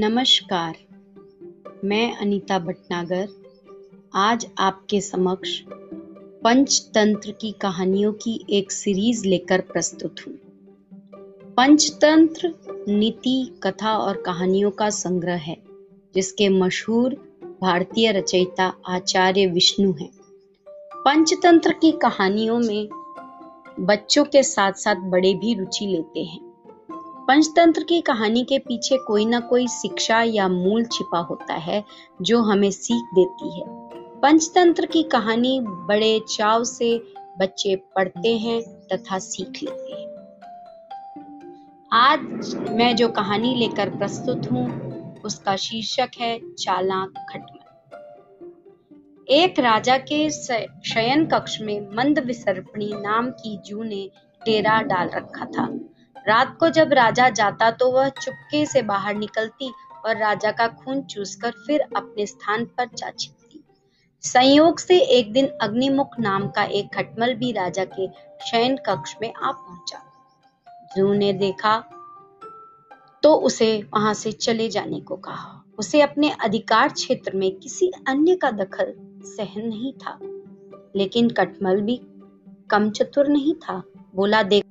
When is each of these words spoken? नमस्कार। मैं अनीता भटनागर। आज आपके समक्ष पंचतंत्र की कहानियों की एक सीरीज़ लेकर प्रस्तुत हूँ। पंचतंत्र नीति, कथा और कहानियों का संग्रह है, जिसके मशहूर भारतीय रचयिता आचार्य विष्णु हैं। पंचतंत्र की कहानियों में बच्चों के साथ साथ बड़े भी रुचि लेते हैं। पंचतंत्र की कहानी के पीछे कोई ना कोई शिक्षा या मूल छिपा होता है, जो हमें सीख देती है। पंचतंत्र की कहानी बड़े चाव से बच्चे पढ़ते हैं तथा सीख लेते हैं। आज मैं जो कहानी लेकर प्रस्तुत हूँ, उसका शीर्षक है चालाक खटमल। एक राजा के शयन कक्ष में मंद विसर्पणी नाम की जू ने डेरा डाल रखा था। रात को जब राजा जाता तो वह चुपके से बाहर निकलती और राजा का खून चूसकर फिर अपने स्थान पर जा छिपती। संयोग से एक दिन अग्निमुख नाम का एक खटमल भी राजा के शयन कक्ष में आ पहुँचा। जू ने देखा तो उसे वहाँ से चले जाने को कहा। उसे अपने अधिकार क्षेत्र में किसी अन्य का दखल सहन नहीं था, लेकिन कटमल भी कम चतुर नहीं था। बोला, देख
नमस्कार। 0.00 0.76
मैं 1.84 2.16
अनीता 2.16 2.58
भटनागर। 2.58 3.28
आज 4.14 4.46
आपके 4.58 5.00
समक्ष 5.00 5.60
पंचतंत्र 6.44 7.30
की 7.30 7.52
कहानियों 7.52 8.12
की 8.12 8.46
एक 8.50 8.72
सीरीज़ 8.72 9.28
लेकर 9.28 9.60
प्रस्तुत 9.60 10.16
हूँ। 10.26 10.34
पंचतंत्र 11.54 12.54
नीति, 12.88 13.60
कथा 13.62 13.98
और 13.98 14.16
कहानियों 14.16 14.70
का 14.70 14.90
संग्रह 14.90 15.36
है, 15.36 15.56
जिसके 16.14 16.48
मशहूर 16.48 17.14
भारतीय 17.62 18.12
रचयिता 18.12 18.74
आचार्य 18.86 19.46
विष्णु 19.46 19.92
हैं। 19.92 20.10
पंचतंत्र 20.94 21.72
की 21.72 21.92
कहानियों 21.92 22.58
में 22.58 22.88
बच्चों 23.80 24.24
के 24.24 24.42
साथ 24.42 24.72
साथ 24.72 24.96
बड़े 24.96 25.34
भी 25.34 25.54
रुचि 25.54 25.86
लेते 25.86 26.20
हैं। 26.20 26.47
पंचतंत्र 27.28 27.82
की 27.82 28.00
कहानी 28.00 28.44
के 28.44 28.58
पीछे 28.58 28.96
कोई 28.96 29.26
ना 29.26 29.40
कोई 29.40 29.66
शिक्षा 29.66 30.22
या 30.22 30.48
मूल 30.48 30.84
छिपा 30.84 31.18
होता 31.18 31.54
है, 31.54 31.84
जो 32.22 32.42
हमें 32.42 32.70
सीख 32.70 33.02
देती 33.14 33.60
है। 33.60 33.64
पंचतंत्र 34.20 34.86
की 34.86 35.02
कहानी 35.02 35.60
बड़े 35.60 36.20
चाव 36.28 36.64
से 36.64 37.02
बच्चे 37.38 37.76
पढ़ते 37.76 38.38
हैं 38.38 38.62
तथा 38.62 39.18
सीख 39.18 39.62
लेते 39.62 39.92
हैं। 39.92 40.08
आज 41.92 42.20
मैं 42.70 42.96
जो 42.96 43.08
कहानी 43.08 43.54
लेकर 43.54 43.90
प्रस्तुत 43.90 44.52
हूँ, 44.52 44.66
उसका 45.24 45.56
शीर्षक 45.56 46.10
है 46.20 46.54
चालाक 46.54 47.26
खटमल। 47.30 47.58
एक 49.28 49.58
राजा 49.58 49.98
के 49.98 50.30
शयन 50.30 51.26
कक्ष 51.26 51.60
में 51.60 51.96
मंद 51.96 52.18
विसर्पणी 52.18 52.90
नाम 52.94 53.30
की 53.30 53.58
जू 53.66 53.82
ने 53.82 54.10
डेरा 54.44 54.82
डाल 54.82 55.08
रखा 55.08 55.44
था। 55.44 55.78
रात 56.26 56.56
को 56.60 56.68
जब 56.70 56.92
राजा 56.92 57.28
जाता 57.30 57.70
तो 57.70 57.90
वह 57.90 58.08
चुपके 58.10 58.64
से 58.66 58.82
बाहर 58.84 59.14
निकलती 59.14 59.72
और 60.06 60.16
राजा 60.16 60.50
का 60.52 60.66
खून 60.68 61.02
चूसकर 61.02 61.50
फिर 61.66 61.80
अपने 61.96 62.26
स्थान 62.26 62.64
पर 62.78 62.88
जा 62.88 63.10
छिपती। 63.10 63.62
संयोग 64.24 64.78
से 64.78 64.98
एक 64.98 65.32
दिन 65.32 65.46
अग्निमुख 65.62 66.18
नाम 66.20 66.48
का 66.48 66.62
एक 66.64 66.88
खटमल 66.94 67.34
भी 67.34 67.52
राजा 67.52 67.84
के 67.90 68.08
शयन 68.46 68.76
कक्ष 68.86 69.14
में 69.22 69.32
आ 69.32 69.50
पहुँचा। 69.50 70.02
जू 70.96 71.12
ने 71.12 71.32
देखा 71.34 71.78
तो 73.22 73.34
उसे 73.36 73.70
वहाँ 73.94 74.14
से 74.14 74.32
चले 74.32 74.68
जाने 74.68 75.00
को 75.00 75.16
कहा। 75.16 75.54
उसे 75.78 76.00
अपने 76.00 76.30
अधिकार 76.40 76.88
क्षेत्र 76.88 77.36
में 77.36 77.50
किसी 77.56 77.90
अन्य 78.08 78.34
का 78.36 78.50
दखल 78.50 78.92
सहन 79.26 79.66
नहीं 79.68 79.92
था, 79.94 80.18
लेकिन 80.96 81.28
कटमल 81.30 81.80
भी 81.80 82.00
कम 82.70 82.90
चतुर 82.90 83.28
नहीं 83.28 83.54
था। 83.54 83.82
बोला, 84.14 84.42
देख 84.42 84.64